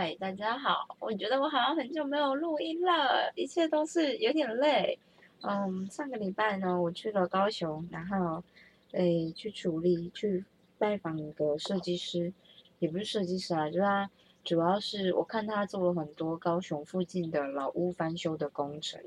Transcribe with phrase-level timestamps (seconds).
[0.00, 0.96] 嗨，大家好！
[0.98, 4.98] 我觉得我好像很久没有录音了，一切都是有点累。
[5.42, 8.42] 嗯，上个礼拜呢，我去了高雄，然后
[8.92, 10.42] 诶去处理去
[10.78, 12.32] 拜访一个设计师，
[12.78, 14.10] 也不是设计师啊，就他
[14.42, 18.98] 主要是我看他做了很多高雄附近的老屋翻修的工程。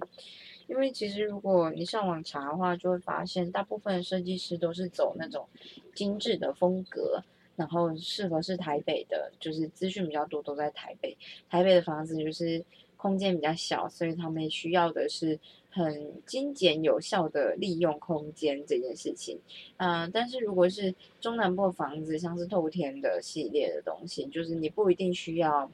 [0.68, 5.50] 因为其实如果你上网查的话，就会发现大部分设计师都是走那种
[5.96, 7.24] 精致的风格。
[7.56, 11.18] 然后适合是台北的，就是资讯比较多，都在台北。
[11.50, 12.64] 台北的房子就是
[12.98, 15.39] 空间比较小，所以他们需要的是
[15.70, 19.39] 很精简有效的利用空间这件事情。
[19.78, 25.70] 嗯，但是如果是中南部房子，像是透天的系列的东西，就是你不一定需要。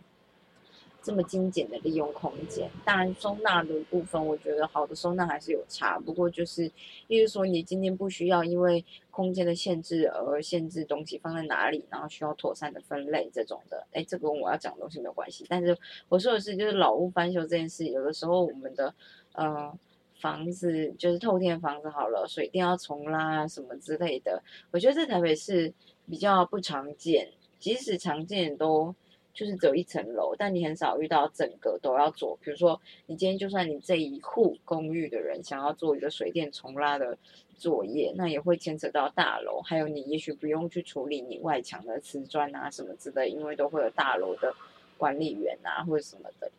[1.09, 5.97] 这么精简的利用空间，当然收纳的部分，我觉得好的收纳还是有差。
[5.97, 6.71] 不过就是，
[7.07, 15.43] 例如说你今天不需要因为空间的限制而限制东西放在哪里，然后需要妥善的分类这种的，哎，这个跟我要讲的东西没有关系。
[15.49, 15.75] 但是
[16.09, 18.93] 我说的是，就是老屋翻修这件事，有的时候我们的
[19.31, 19.73] 呃
[20.21, 25.73] 房子就是透天房子好了，水电要重拉什么之类的，我觉得在台北是
[26.07, 28.93] 比较不常见，即使常见都。
[29.33, 32.37] 就是只有一层楼，但你很少遇到整个都要做。
[32.41, 37.17] 比如说，你今天就算你这一户公寓的人想要做一个水电重拉的
[37.57, 39.61] 作业，那也会牵扯到大楼。
[39.61, 44.53] 还有你也许不用去处理你外墙的瓷砖啊什么之类，因为都会有大楼的
[44.97, 46.51] 管理员啊或者什么的。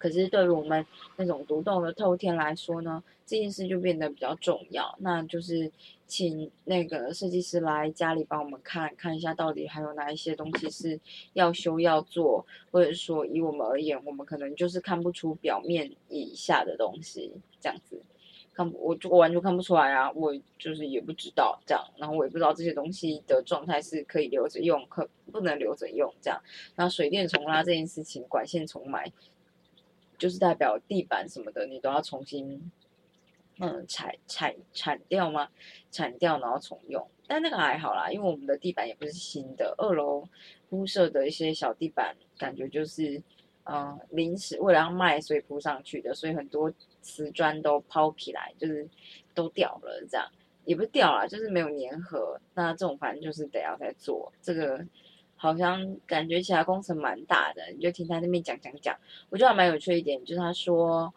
[0.00, 0.84] 可是对于我们
[1.16, 4.96] 那种独栋的透天来说呢，这件事就变得比较重要。
[5.00, 5.70] 那就是
[6.06, 10.98] 请那个设计师来家里帮我们看看一下，到底还有哪一些东西是
[11.34, 18.00] 要修要做，或者说以我们而言，我们可能就是看不出表面以下的东西，这样子
[18.52, 26.40] 看我就我完全看不出来啊，我就是也不知道这样，然后我也不知道这些东西的状态是可以留着用，可不能留着用这样。
[26.74, 29.12] 那水电重拉这件事情，管线重埋。
[30.20, 32.70] 就是代表地板什么的，你都要重新，
[33.58, 35.48] 嗯，铲铲铲掉吗？
[35.90, 40.28] 铲掉然后重用，但那个还好啦，因为我们的地板也不是新的，二楼
[40.68, 43.22] 铺设的一些小地板，感觉就是，
[43.64, 46.70] 嗯，临时为了要卖所以铺上去的，所以很多
[47.00, 48.86] 瓷砖都抛起来，就是
[49.34, 50.30] 都掉了，这样
[50.66, 52.38] 也不是掉了，就是没有粘合。
[52.54, 54.86] 那这种反正就是得要再做这个。
[55.42, 58.94] 好像感觉起来工程蛮大的，你就听他那边讲讲讲，
[59.30, 61.10] 我觉得还蛮有趣一点，就是他说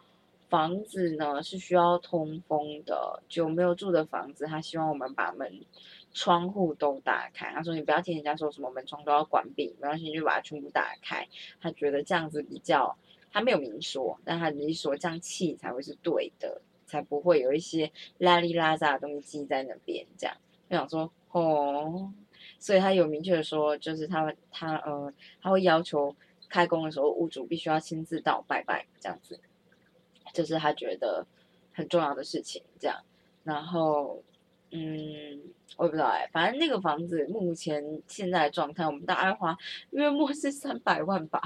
[0.48, 5.60] 房子呢是需要通风的，就没有住的房子，他希望我们把门
[6.14, 7.52] 窗户都打开。
[7.52, 11.28] 他说你不要听人家说什么门窗都要关闭，没关系，就把它全部打开。
[11.60, 12.96] 他觉得这样子比较，
[13.30, 20.06] 他没有明说，但他只是说这样气才会是对的，才不会有一些拉里拉杂的东西积在那边。
[20.16, 20.34] 这样，
[20.70, 22.10] 我想说哦。
[22.64, 26.16] 所以他有明确的说，就是他他呃他会要求
[26.48, 29.38] 开工的时候屋主必须要亲自到拜拜这样子，
[30.32, 31.26] 这是他觉得
[31.74, 32.62] 很重要的事情。
[32.80, 32.96] 这样，
[33.42, 34.22] 然后
[34.70, 35.42] 嗯，
[35.76, 39.54] 我也不知道哎，反正那个房子目前现在的状态，我们大概花
[39.90, 41.42] 约莫是三百万吧，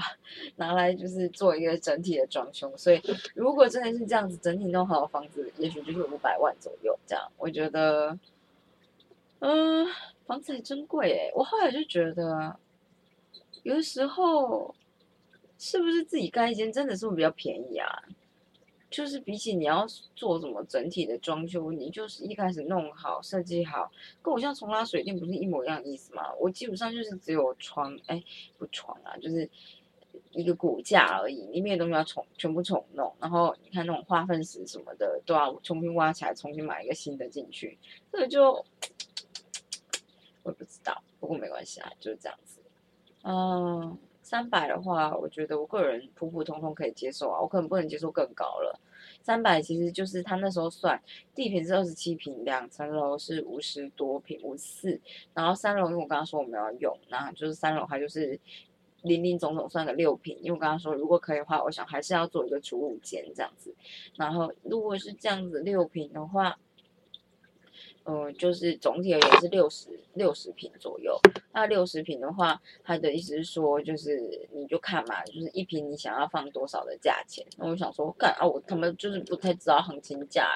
[0.55, 2.71] 拿来就是做一个整体的装修。
[2.77, 3.01] 所以
[3.35, 7.29] 如果真的是这样子整体弄好的房子，也许就是五百万左右这样。
[7.37, 8.17] 我觉得，
[9.39, 9.85] 嗯。
[10.29, 11.31] 房子还真贵哎！
[11.33, 12.55] 我后来就觉得，
[13.63, 14.75] 有的时候
[15.57, 18.03] 是不是自己盖一间真的是会比较便宜啊？
[18.91, 23.91] 就是比起你要做什么整体的装修，你就是一开始弄好设计好，
[24.21, 26.31] 跟我像重拉水电不是一模一样的意思吗？
[26.39, 28.23] 我基本上就是只有床，哎，
[28.59, 29.49] 不床啊，就是
[30.29, 37.79] 一个骨架而已，里面的东西要重全部重弄，然后你看那种化粪石什么的都要重新挖起来，重新买一个新的进去，
[38.11, 38.63] 这个就。
[40.49, 42.59] 我不知道，不过没关系啊，就是这样子。
[43.23, 48.79] 嗯，三百的话，我觉得我个人普普通通可以接受啊，我可能不能接受更高了。
[49.21, 50.99] 三百其实就是他那时候算
[51.35, 54.99] 地平是二十七平，两层楼是五十多平，五四，
[55.33, 58.39] 然后三楼因为我刚刚说我们要用，那就是三楼它就是
[59.03, 63.75] 零零总总算个六平，因为我刚刚说如果可以的话，我想还是要做一个储物间这样子。
[64.15, 66.57] 然后如果是这样子六平的话。
[68.09, 71.15] 嗯，就是总体而言是六十六十平左右。
[71.53, 74.19] 那六十平的话，他的意思是说，就是
[74.51, 77.45] 你就看嘛，就是一平你想要放多少的价钱。
[77.57, 80.47] 那我想说，干啊，我他们就是不太知道行情价，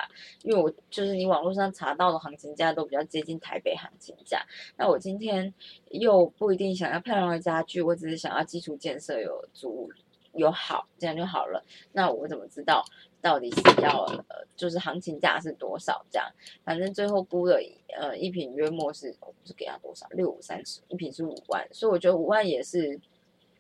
[0.42, 4.44] 因为我就是你网络上查到的行情价都比较接近台北行情价。
[4.76, 5.54] 那我今天
[5.92, 9.92] 又不一定想要漂亮的家具，我只是想要基础建设有足
[10.34, 11.64] 有好，这样就好了。
[11.92, 12.84] 那我怎么知道？
[13.24, 16.30] 到底是要呃，就是行情价是多少这样？
[16.66, 17.58] 反正最后估了
[17.98, 19.16] 呃一瓶约莫是，
[19.46, 20.06] 是给他多少？
[20.10, 23.00] 六五三十，一瓶是五万，所以我觉得五万也是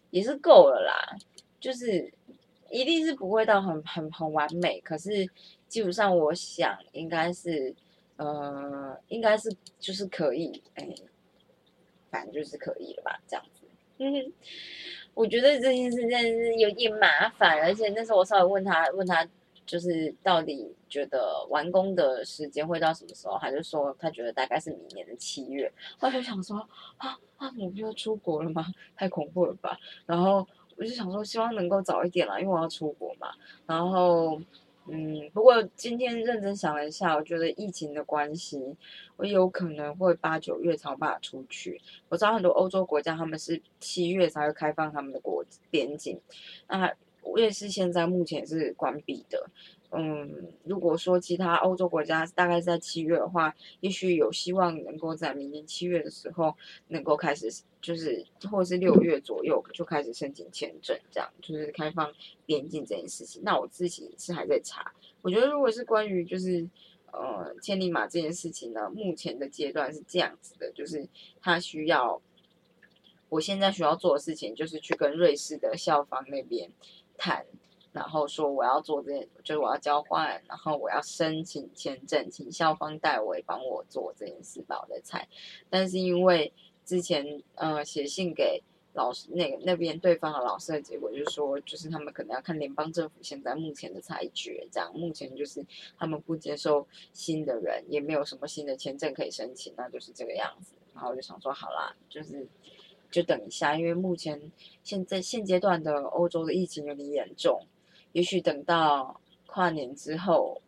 [0.10, 1.18] 也是够了啦，
[1.62, 2.12] 就是
[2.69, 5.25] 一定是不会到很很很完美，可是
[5.69, 7.74] 基本上我想应该是，
[8.18, 9.50] 呃，应该是
[9.80, 10.86] 就是可以，哎，
[12.12, 13.66] 反正就是可以了吧，这样子。
[14.00, 14.33] 嗯，
[15.13, 19.25] 我觉得这件事真是有点麻烦，而且那时候我稍微问他，问他。
[19.65, 23.38] 就是到底觉得完工的时间会到什么时候？
[23.39, 25.71] 他就说他觉得大概是明年的七月。
[26.00, 26.57] 我就想说
[26.98, 28.65] 啊啊，我不要出国了吗？
[28.95, 29.77] 太恐怖了吧！
[30.06, 30.45] 然后
[30.75, 33.30] 我就想说，希望能够早一点啦，因为我要出国嘛。
[33.65, 34.42] 然后
[34.88, 38.75] 嗯，不过今天认真想了一下，我觉得疫情的关系，
[39.16, 41.81] 我有可能会八九月才有办法出去。
[42.09, 46.19] 我知道很多欧洲国家他们是七月才会开放他们的国边境，
[46.68, 46.94] 那。
[47.35, 49.49] 瑞士现在目前是关闭的，
[49.91, 56.55] 嗯，如果说其他欧洲国家大概在七月的话，也许有希望能够在明年七月的时候
[56.89, 57.49] 能够开始，
[57.81, 62.11] 就是或者是六月左右就开始申请签证，这样就是开放
[62.45, 63.41] 边境这件事情。
[63.43, 66.67] 那我自己是还在查，我觉得如果是关于就是
[67.11, 71.07] 呃千里马这件事情呢，目前的阶段是这样子的，就是
[71.41, 72.21] 它需要
[73.29, 76.69] 我现在需要做的事情就是去跟瑞士的校方那边。
[77.23, 77.45] 谈，
[77.93, 85.25] 然后说我要做这件，就是我要交换，然后我要申请签证，请校方代为帮我做这件事吧，我的猜。
[85.69, 86.51] 但是因为
[86.83, 88.61] 之前呃写信给
[88.91, 95.65] 老师那个那边对方的老师的结果，就是说就是他们可能要看联邦政府现在目前的裁决，这样目前就是
[95.97, 100.73] 他们不接受新的人，也没有什么新的签证可以申请，那就是这个样子。
[100.93, 102.45] 然后我就想说，好啦，就是。
[103.13, 104.42] 就等一下，因为目前
[104.83, 107.62] 现在现阶段的欧洲的疫情有点严重，
[108.12, 110.60] 也许等到跨年之后，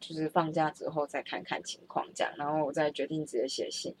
[0.00, 3.94] 就是放假之后再看看情况，这样，然后我再决定直接写信。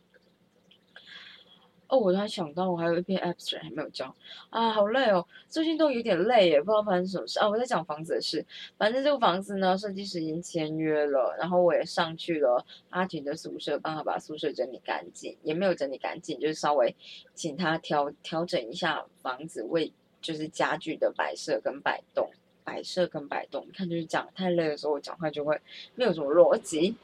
[1.92, 4.16] 哦，我突然想到，我还有一篇 abstract 还没有交
[4.48, 7.46] 啊，好累哦，最近都有点累耶，不知道发生什么事啊。
[7.46, 8.42] 我在讲房子的事，
[8.78, 16.96] 反正这个房子呢，设计师已经签约了，然后我也上去了阿婷的宿舍，帮他把宿舍整理干净，也没有整理干净，就是稍微
[17.34, 19.92] 请他调调整一下房子为
[20.22, 22.30] 就是家具的摆设跟摆动，
[22.64, 25.60] 摆设跟摆动，你看就是讲太累的时候，我讲话就会
[25.94, 26.96] 没有什么逻辑。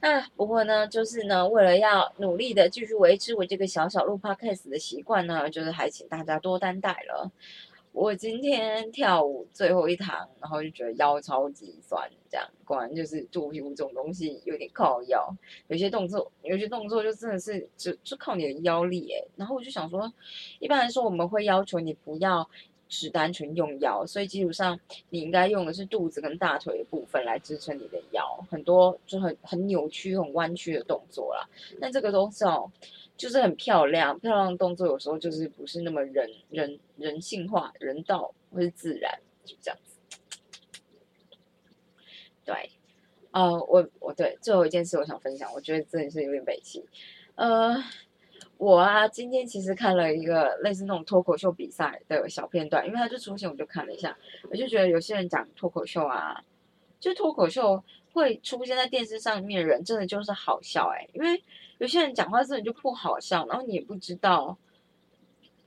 [0.00, 7.28] 啊，不过呢，就是呢，为了要努力的继续维持我这个小小录 podcast 的习惯呢，就是还请大家多担待了。
[7.90, 15.34] 我今天跳舞最后一堂，然后就觉得腰超级酸，这样果然就是肚皮舞这种东西有点靠腰，
[15.66, 19.26] 有些动作，有些动作就真的是就就靠你的腰力诶。
[19.34, 20.12] 然后我就想说，
[20.60, 22.48] 一般来说我们会要求你不要。
[22.88, 24.78] 只单纯用腰，所以基础上
[25.10, 31.46] 你应该用的是肚子跟大腿的部分来支撑你的腰，很多就很很扭曲、很弯曲的动作啦。
[31.78, 32.70] 那这个东西哦，
[33.16, 39.96] 就是很漂亮，漂亮的动作有时候就是不是那么人人人性化、人道或是自然，就这样子。
[42.44, 42.70] 对，
[43.32, 46.84] 呃，我我对最后一件事我想分享，我觉得真的是有点悲戚，
[47.34, 47.84] 呃。
[48.58, 54.18] 我啊，今天其实看了一个类似那种脱口秀比赛的小片段，因为它就出现，我就看了一下，
[54.50, 56.42] 我就觉得有些人讲脱口秀啊，
[56.98, 57.80] 就脱口秀
[58.12, 61.40] 会出现在电视上面，人真的就是好笑哎，因为
[61.78, 64.58] 有些人讲话真的就不好笑，然后你也不知道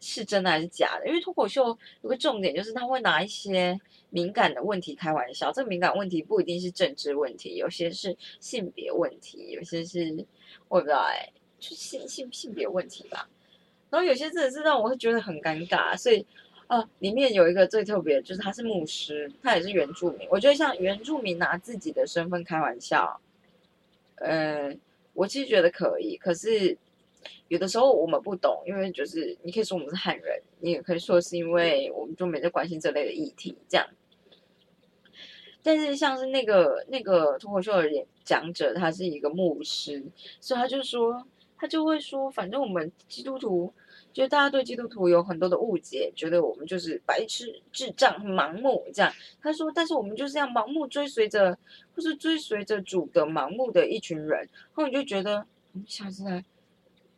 [0.01, 10.25] 是真的还是假的，因为脱口秀有个重点就是他会拿一些敏感的问题开玩笑，这个敏感问题不一定是政治问题，有些是性别问题，有些是
[10.67, 11.31] 我不知道哎。
[11.61, 13.29] 就性性性别问题吧，
[13.91, 16.25] 然后有些真的是让我会觉得很尴尬，所以，
[16.65, 20.27] 啊，里面有一个最特别，就是他是牧师，他也是原住民。
[20.31, 23.21] 我觉得像原住民拿自己的身份开玩笑，
[24.15, 24.75] 呃，
[25.13, 26.17] 我其实觉得可以。
[26.17, 26.75] 可是
[27.47, 33.87] 有的时候我们不懂，因为就是你可以说我们是汉人，你也可以说是因为我们就没在关心这类的议题这样。
[35.61, 40.03] 但是像是那个那个脱口秀的演讲者，他是一个牧师，
[40.39, 41.23] 所以他就说。
[41.61, 43.71] 他就会说，反正我们基督徒，
[44.11, 49.13] 就大家对基督徒有很多的误解，觉得我们就是白痴、智障、盲目这样。
[49.39, 51.55] 他说，但是我们就是这样盲目追随着，
[51.95, 54.39] 或是追随着主的盲目的一群人。
[54.39, 56.43] 然后你就觉得，嗯，下次来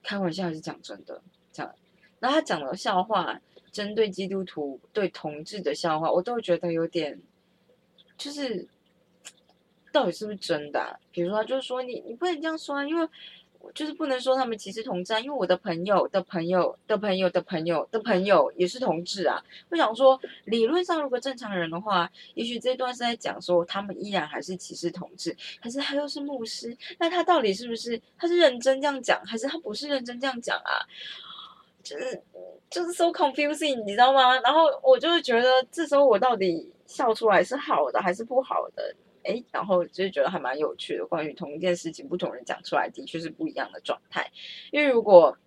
[0.03, 1.21] 开玩笑还是讲真的
[1.53, 1.75] 这样？
[2.19, 3.39] 然后他讲的笑话，
[3.71, 7.17] 针对基督徒对同志的笑话，我都觉得有点，
[8.17, 8.67] 就是
[9.93, 10.99] 到底是不是真的？
[11.13, 13.07] 比如说，就是说你你不能这样说啊，因为。
[13.73, 19.43] 就是不能说他们歧视同志啊，因为我的朋友的朋友的朋友的朋友的朋友也是同志啊。
[19.69, 25.35] 我想说，理论上如果正常人的话，也许这段是在讲说他们依然还是歧视同志。
[25.61, 30.83] 可是他又是牧师，那他到底是不是他是认真这样讲，还是他不是认真这样讲啊？
[31.83, 32.21] 就是
[32.69, 34.39] 就是 so confusing，你知道吗？
[34.39, 38.95] 然后我就会觉得，这时候我到底笑出来是好的还是不好的？
[39.23, 41.05] 哎，然后就是觉得还蛮有趣的。
[41.05, 44.31] 关于同一件事情，不同人讲出来的确是不一样的状态。
[44.71, 45.37] 因为如果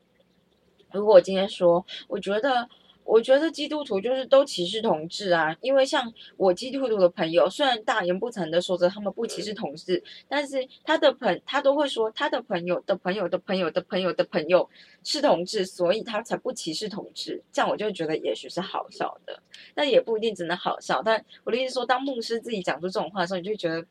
[0.92, 2.68] 如果我今天说，我觉得。
[3.06, 14.68] 我觉得基督徒就是都歧视同志啊，因为像我基督徒的朋友，虽然大言不惭的说着他们不歧视同志，但是他的朋他都会说他的朋友的朋友的朋友的朋友的朋友
[15.04, 17.40] 是同志，所以他才不歧视同志。
[17.52, 19.40] 这样我就觉得也许是好笑的，
[19.76, 21.00] 那也不一定只能好笑。
[21.02, 23.86] 但我的意思说，当牧师自己讲出这种话的时候，你就觉得，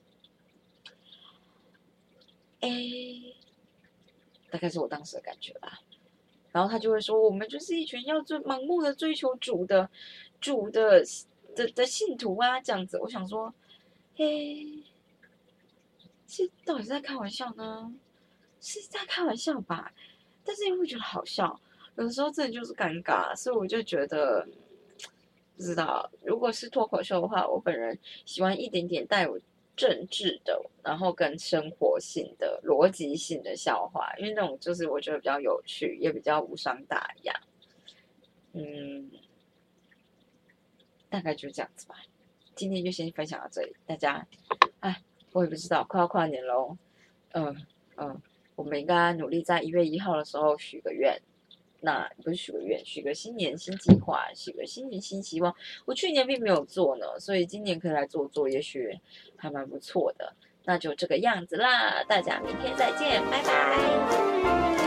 [2.60, 2.69] 哎，
[4.51, 5.79] 大概是我当时的感觉吧。
[6.55, 9.89] 然后他就会说：“我们就是一群要追盲目的追求主的
[10.39, 11.03] 主的
[11.53, 13.53] 的的信徒啊，这样子。”我想说
[14.15, 14.81] ：“嘿，
[16.29, 17.93] 是到底是在开玩笑呢？
[18.62, 19.91] 是在开玩笑吧？
[20.45, 21.59] 但是又会觉得好笑，
[21.97, 24.47] 有时候真的就是尴尬，所以我就觉得
[25.57, 29.38] 不知道，如果是脱口秀的话，我本人喜欢一点点带有。”
[29.75, 37.34] 政治的，然后跟生活性的、逻辑性的笑话，因为那种就是我觉得比较有趣，也比较无伤大雅。
[38.53, 39.12] 嗯，
[41.10, 41.96] 大概就这样子吧。
[42.55, 44.25] 今天就先分享到这里，大家，
[44.79, 45.01] 哎，
[45.34, 46.77] 我也不知道，快要跨年喽。
[47.34, 47.55] 嗯
[47.98, 48.22] 嗯，
[48.55, 51.22] 我们应该努力在一月一号的时候许个愿。
[51.86, 55.56] 那不是许个愿，许个新年新计划，许个新年新希望。
[55.86, 59.00] 我去年并没有做呢，所以今年可以来做做，也许
[59.38, 60.34] 还蛮不错的。
[60.63, 64.85] 那就这个样子啦，大家明天再见，拜拜。